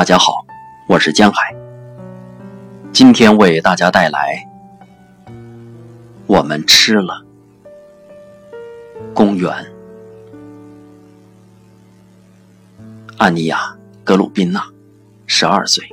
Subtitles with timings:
[0.00, 0.46] 大家好，
[0.88, 1.54] 我是江海。
[2.90, 4.48] 今天为大家带来
[6.26, 7.22] 我们吃了
[9.12, 9.52] 公园。
[13.18, 13.58] 安妮亚·
[14.02, 14.64] 格鲁宾娜，
[15.26, 15.84] 十二岁，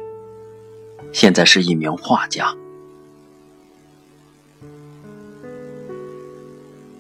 [1.11, 2.55] 现在是一名画家。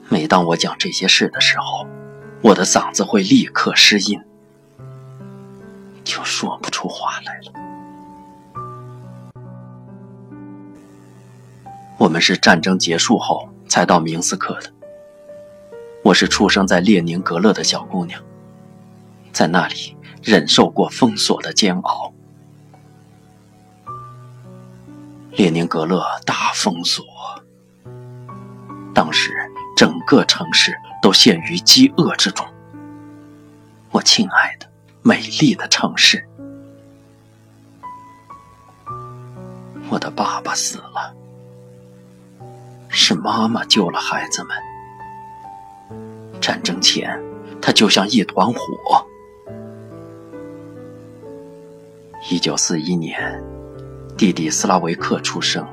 [0.09, 1.87] 每当我讲这些事的时候，
[2.41, 4.21] 我的嗓子会立刻失音。
[6.17, 7.51] 就说不出话来了。
[11.99, 14.73] 我们是战争结束后才到明斯克的。
[16.03, 18.19] 我是出生在列宁格勒的小姑娘，
[19.31, 22.11] 在那里忍受过封锁的煎熬。
[25.33, 27.05] 列宁格勒大封锁，
[28.91, 29.31] 当时
[29.75, 32.43] 整个城市都陷于饥饿之中。
[33.91, 34.56] 我亲爱。
[35.07, 36.21] 美丽的城市，
[39.89, 41.15] 我的爸爸死了，
[42.89, 44.57] 是妈妈救了孩子们。
[46.41, 47.17] 战争前，
[47.61, 49.07] 他就像一团火。
[52.29, 53.41] 一九四一年，
[54.17, 55.65] 弟弟斯拉维克出生。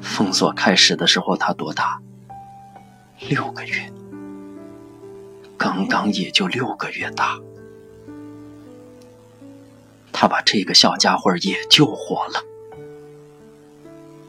[0.00, 2.00] 封锁开始的时候，他多大？
[3.28, 3.92] 六个月。
[5.64, 7.40] 刚刚也就六个月大，
[10.12, 12.44] 他把这个小家伙也救活了。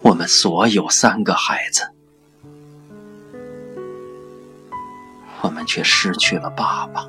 [0.02, 1.90] 我们所有三个孩子，
[5.42, 7.06] 我们却失去了爸爸。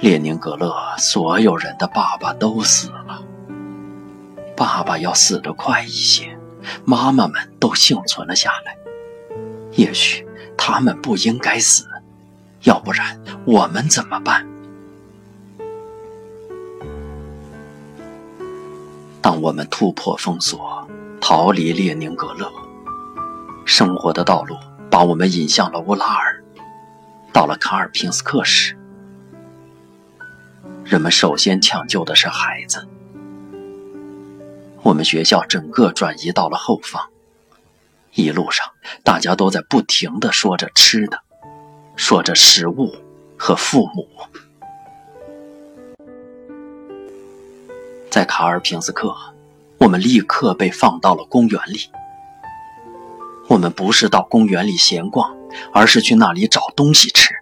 [0.00, 3.22] 列宁格勒所有人的爸爸都死了，
[4.56, 6.36] 爸爸要死得快一些，
[6.84, 8.76] 妈妈们都幸存了下来，
[9.76, 10.26] 也许。
[10.62, 11.86] 他们不应该死，
[12.64, 14.46] 要不然我们怎么办？
[19.22, 20.86] 当我们突破封锁，
[21.18, 22.52] 逃离列宁格勒，
[23.64, 24.54] 生活的道路
[24.90, 26.44] 把我们引向了乌拉尔。
[27.32, 28.76] 到了卡尔平斯克时，
[30.84, 32.86] 人们首先抢救的是孩子。
[34.82, 37.02] 我们学校整个转移到了后方。
[38.14, 38.66] 一路上，
[39.04, 41.20] 大家都在不停的说着吃的，
[41.96, 42.94] 说着食物
[43.36, 44.08] 和父母。
[48.10, 49.14] 在卡尔平斯克，
[49.78, 51.90] 我们立刻被放到了公园里。
[53.48, 55.36] 我们不是到公园里闲逛，
[55.72, 57.34] 而是去那里找东西吃。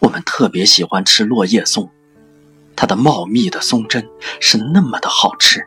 [0.00, 1.90] 我们特别喜欢吃落叶松，
[2.74, 4.08] 它的茂密的松针
[4.40, 5.66] 是那么的好吃。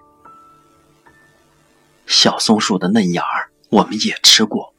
[2.09, 4.73] 小松树的嫩芽儿，我们也吃过，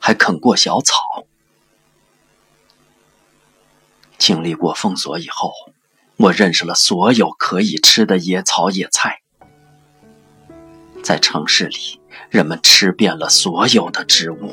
[0.00, 1.24] 还啃过小草。
[4.18, 5.52] 经历过封锁以后，
[6.16, 9.22] 我认识了所有可以吃的野草野菜。
[11.04, 12.00] 在城市里，
[12.30, 14.50] 人们吃遍了所有的植物。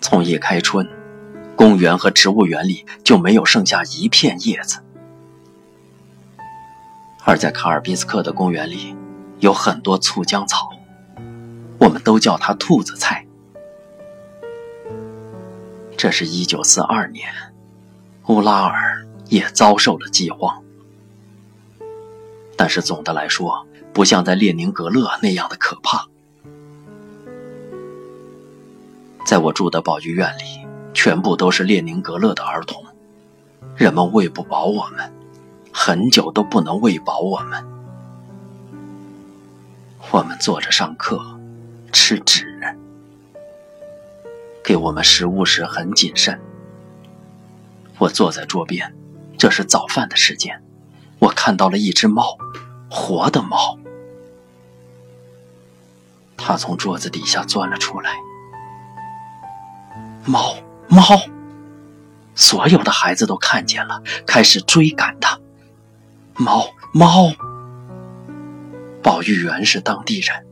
[0.00, 0.88] 从一开春，
[1.56, 4.84] 公园和植物园里就没有剩下一片叶子，
[7.24, 8.94] 而在卡尔宾斯克的公园里。
[9.40, 10.70] 有很多醋浆草，
[11.78, 13.24] 我们都叫它兔子菜。
[15.96, 17.28] 这是一九四二年，
[18.26, 20.62] 乌拉尔也遭受了饥荒，
[22.56, 26.06] 但是总的来说，不像在列宁格勒那样的可怕。
[29.24, 32.84] 在我住的保育院里，全部都是列宁格勒的儿童，
[33.76, 35.12] 人们喂不饱我们，
[35.72, 37.67] 很久都不能喂饱我们。
[40.10, 41.20] 我们坐着上课，
[41.92, 42.46] 吃纸。
[44.64, 46.38] 给我们食物时很谨慎。
[47.98, 48.94] 我坐在桌边，
[49.38, 50.62] 这是早饭的时间。
[51.18, 52.36] 我看到了一只猫，
[52.90, 53.78] 活的猫。
[56.36, 58.12] 它从桌子底下钻了出来。
[60.24, 60.54] 猫，
[60.86, 61.02] 猫！
[62.34, 65.40] 所有的孩子都看见了，开始追赶它。
[66.36, 67.32] 猫，猫！
[69.02, 70.46] 保育员是当地人，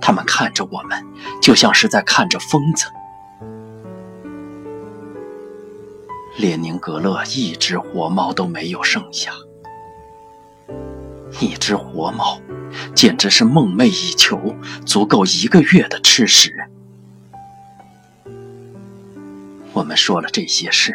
[0.00, 1.04] 他们看着我们，
[1.40, 2.86] 就像是在看着疯子。
[6.36, 9.32] 列宁格勒一只活猫都没有剩下，
[11.40, 12.38] 一只活猫
[12.94, 14.54] 简直是梦寐以求，
[14.84, 16.52] 足够一个月的吃食。
[19.72, 20.94] 我们说了这些事，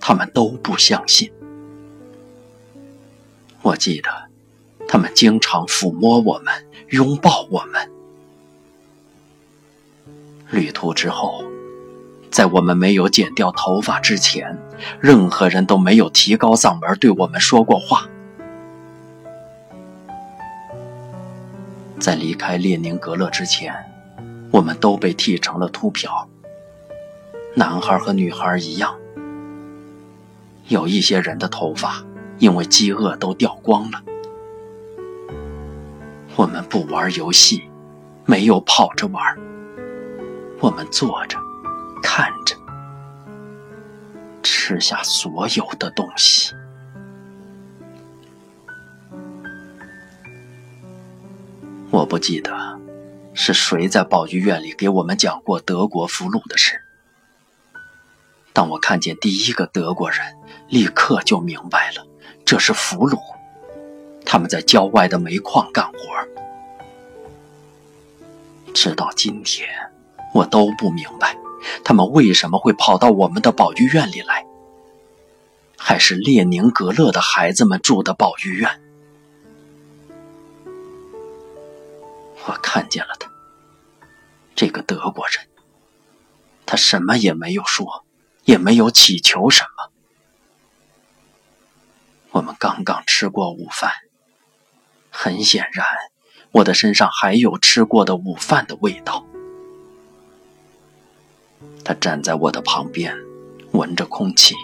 [0.00, 1.30] 他们都不相信。
[3.62, 4.25] 我记得。
[4.88, 6.52] 他们经常抚摸我们，
[6.90, 7.90] 拥抱我们。
[10.50, 11.44] 旅途之后，
[12.30, 14.56] 在我们没有剪掉头发之前，
[15.00, 18.08] 任何人都没有提高嗓门对我们说过话。
[21.98, 23.74] 在离开列宁格勒之前，
[24.52, 26.28] 我们都被剃成了秃瓢。
[27.54, 28.94] 男孩和女孩一样，
[30.68, 32.04] 有一些人的头发
[32.38, 34.02] 因为饥饿都掉光了。
[36.36, 37.66] 我们不玩游戏，
[38.26, 39.24] 没有跑着玩，
[40.60, 41.38] 我们坐着，
[42.02, 42.54] 看着，
[44.42, 46.54] 吃下所有的东西。
[51.90, 52.78] 我不记得
[53.32, 56.82] 是谁在保育院里给我们讲过德国俘虏的事。
[58.52, 60.36] 当我看见第一个德国人，
[60.68, 62.06] 立刻就明白了，
[62.44, 63.18] 这是俘虏，
[64.26, 65.98] 他们在郊外的煤矿干活。
[68.74, 69.66] 直到今天，
[70.34, 71.34] 我都不明白，
[71.82, 74.44] 他们为什么会跑到我们的保育院里来，
[75.78, 78.80] 还是列宁格勒的孩子们住的保育院。
[82.44, 83.30] 我看见了他，
[84.54, 85.46] 这个德国人，
[86.66, 88.02] 他什么也没有说。
[88.46, 89.90] 也没有祈求什么。
[92.30, 93.90] 我们刚刚吃过午饭，
[95.18, 95.86] 很显然，
[96.52, 99.24] 我的身上还有吃过的午饭的味道。
[101.82, 103.16] 他站在我的旁边，
[103.72, 104.54] 闻着空气，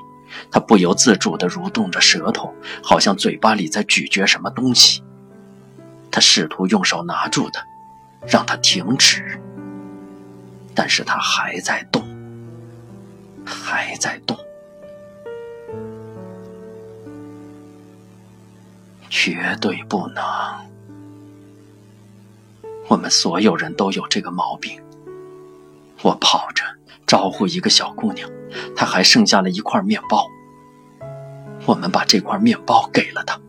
[0.50, 5.02] 他不由自主地蠕动着舌头，好像嘴巴里在咀嚼什么东西。
[6.10, 7.64] 他试图用手拿住它，
[8.28, 9.40] 让它停止，
[10.74, 12.06] 但是他还在动。
[13.44, 14.36] 还在动，
[19.24, 20.24] 绝对不能。
[22.88, 24.82] 我们所有人都有这个毛病。
[26.02, 26.64] 我跑着
[27.06, 28.28] 招呼一个小姑娘，
[28.74, 30.26] 她还剩下了一块面包。
[31.66, 33.40] 我们把这块面包给了她，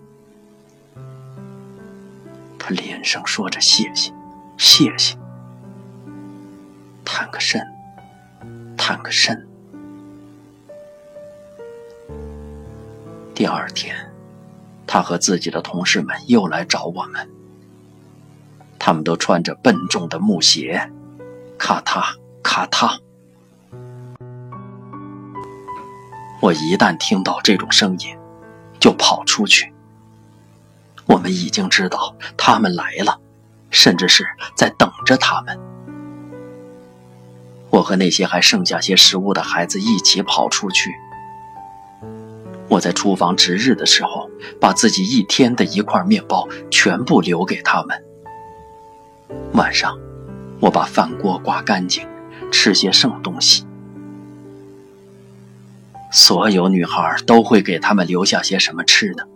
[2.59, 4.13] 她连声说着谢谢，
[4.59, 5.17] 谢谢，
[7.03, 7.59] 探个身，
[8.77, 9.47] 探个身。
[13.33, 14.12] 第二天，
[14.93, 17.27] 他和自己的同事们又来找我们。
[18.77, 20.87] 他们都穿着笨重的木鞋，
[21.57, 22.13] 咔嗒
[22.43, 22.99] 咔嗒。
[26.39, 28.15] 我一旦听到这种声音，
[28.79, 29.73] 就跑出去。
[31.07, 33.19] 我们已经知道他们来了，
[33.71, 34.23] 甚至是
[34.55, 35.59] 在等着他们。
[37.71, 40.91] 我和那些还剩下些食物的孩子一起跑出去。
[42.73, 48.03] 我在厨房值日的时候，把自己一天的一块面包全部留给他们。
[49.53, 49.95] 晚上，
[50.59, 52.07] 我把饭锅刮干净，
[52.51, 53.63] 吃些剩东西。
[56.11, 59.27] 所有女孩都会给他们留下些什么吃的。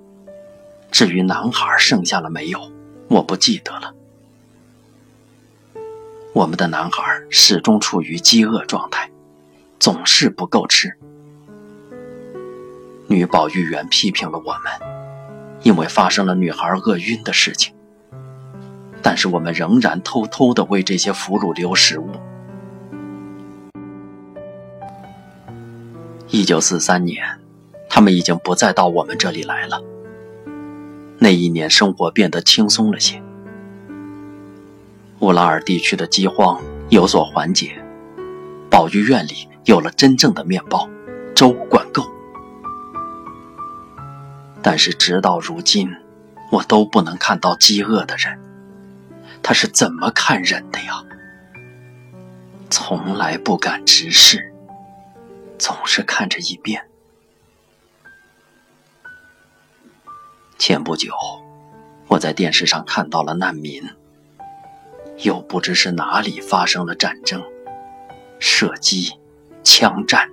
[0.91, 2.71] 至于男孩剩下了没有，
[3.07, 3.93] 我不记得了。
[6.33, 9.11] 我们的男孩始终处于饥饿状态，
[9.79, 10.97] 总是不够吃。
[13.07, 14.71] 女保育员批评了我们，
[15.63, 17.73] 因为发生了女孩饿晕的事情。
[19.01, 22.09] 但是我们仍然偷偷的为这些俘虏留食物。
[26.29, 27.23] 一九四三年，
[27.87, 29.81] 他们已经不再到我们这里来了。
[31.17, 33.23] 那一年生活变得轻松了些，
[35.19, 37.81] 乌拉尔地区的饥荒有所缓解，
[38.69, 40.89] 保育院里有了真正的面包、
[41.33, 41.86] 粥罐。
[44.69, 45.95] 但是直到如今，
[46.51, 48.37] 我都不能看到饥饿的人。
[49.41, 51.05] 他是怎么看人的呀？
[52.69, 54.53] 从来不敢直视，
[55.57, 56.85] 总是看着一边。
[60.59, 61.13] 前不久，
[62.07, 63.81] 我在电视上看到了难民，
[65.19, 67.41] 又不知是哪里发生了战争、
[68.37, 69.13] 射击、
[69.63, 70.29] 枪战。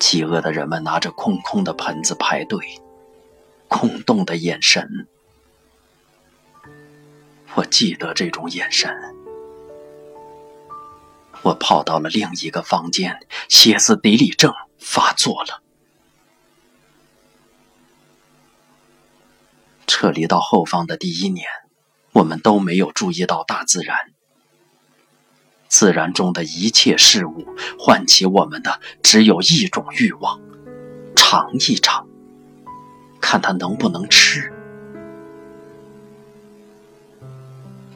[0.00, 2.80] 饥饿的人们拿着空空的盆子排队，
[3.68, 5.06] 空洞的眼神。
[7.54, 8.90] 我记得这种眼神。
[11.42, 15.62] 我跑到了另一个房间，歇斯底里症发作了。
[19.86, 21.46] 撤离到后方的第一年，
[22.12, 24.09] 我们都没有注意到大自然。
[25.70, 27.46] 自然中的一切事物
[27.78, 30.40] 唤起我们的只有一种欲望：
[31.14, 32.06] 尝一尝，
[33.20, 34.52] 看它能不能吃。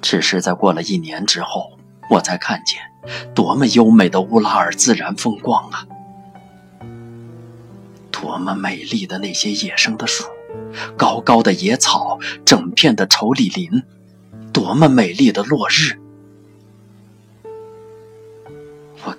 [0.01, 1.77] 只是在过了一年之后，
[2.11, 2.81] 我才看见，
[3.35, 5.85] 多么优美的乌拉尔自然风光啊！
[8.13, 10.25] 多么美丽的那些野生的树，
[10.97, 13.83] 高高的野草，整片的稠里林，
[14.53, 15.99] 多么美丽的落日！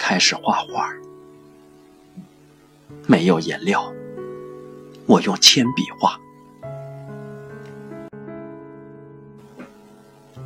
[0.08, 0.88] 开始画画，
[3.08, 3.92] 没有颜料，
[5.08, 6.16] 我用铅笔画。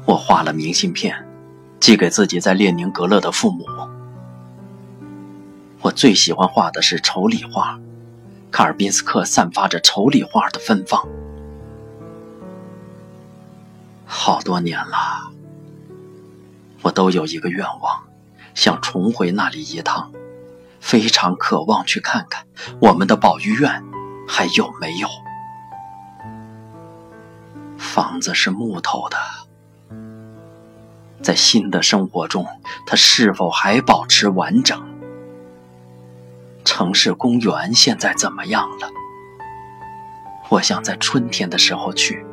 [0.05, 1.13] 我画了明信片，
[1.77, 3.65] 寄给自己在列宁格勒的父母。
[5.81, 7.77] 我最喜欢画的是丑里画，
[8.51, 11.05] 卡尔宾斯克散发着丑里画的芬芳。
[14.05, 15.29] 好多年了，
[16.81, 18.01] 我都有一个愿望，
[18.59, 20.11] 想重回那里一趟，
[20.81, 22.45] 非常渴望去看看
[22.81, 23.81] 我们的保育院
[24.27, 25.07] 还有没有。
[27.77, 29.17] 房子是木头的。
[31.21, 32.45] 在新的生活中，
[32.85, 34.77] 它是否还保持完整？
[36.65, 38.89] 城市公园现在怎么样了？
[40.49, 42.25] 我想在春天的时候去，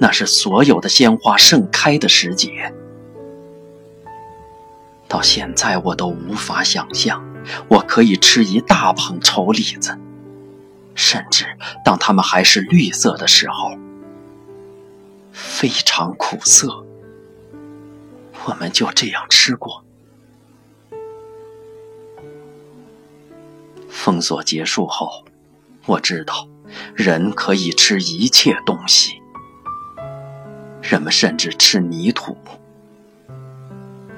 [0.00, 2.74] 那是所有的鲜花盛开的时节。
[5.10, 7.20] 到现在我都无法想象，
[7.66, 9.98] 我可以吃一大捧丑李子，
[10.94, 11.44] 甚至
[11.84, 13.76] 当它们还是绿色的时候，
[15.32, 16.86] 非常苦涩。
[18.44, 19.84] 我们就这样吃过。
[23.88, 25.24] 封锁结束后，
[25.86, 26.48] 我知道
[26.94, 29.20] 人可以吃一切东西。
[30.80, 32.36] 人们甚至吃泥土，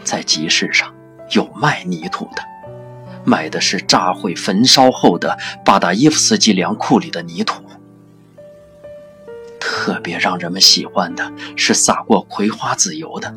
[0.05, 0.95] 在集市上
[1.31, 2.43] 有卖泥土的，
[3.25, 7.63] 卖的是炸毁焚烧后的巴达伊夫斯基粮库里的泥土。
[9.59, 13.35] 特别让人们喜欢的是撒过葵花籽油的。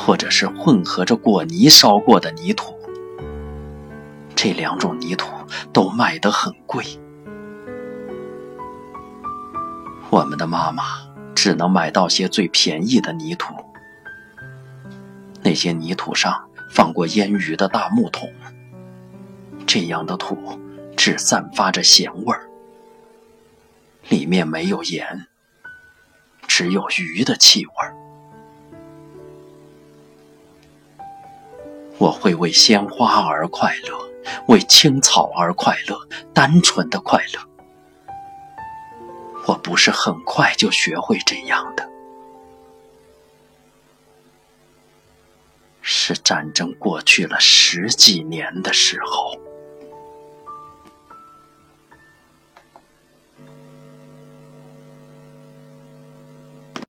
[0.00, 2.72] 或者是混合着果泥烧过的泥土，
[4.36, 5.28] 这两种泥土
[5.72, 6.84] 都卖得很贵。
[10.08, 10.84] 我们的妈妈
[11.34, 13.52] 只能买到些最便宜的泥土，
[15.48, 18.30] 那些泥土上放过腌鱼的大木桶，
[19.66, 20.36] 这样的土
[20.94, 22.46] 只散发着咸味儿，
[24.10, 25.26] 里面没有盐，
[26.46, 27.96] 只有鱼的气味儿。
[31.96, 33.98] 我会为鲜花而快乐，
[34.48, 35.98] 为青草而快乐，
[36.34, 37.40] 单纯的快乐。
[39.46, 41.87] 我不是很快就学会这样的，
[45.90, 49.47] 是战争过去了十几年的时候。